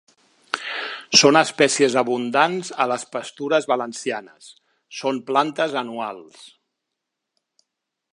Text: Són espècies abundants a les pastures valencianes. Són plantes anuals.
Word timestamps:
Són 1.21 1.37
espècies 1.41 1.97
abundants 2.01 2.71
a 2.85 2.87
les 2.91 3.05
pastures 3.17 3.69
valencianes. 3.73 4.49
Són 5.01 5.21
plantes 5.31 5.77
anuals. 5.83 6.41